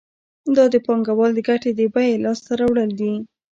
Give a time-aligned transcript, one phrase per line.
[0.55, 3.13] دا د پانګوال د ګټې د بیې لاس ته راوړل دي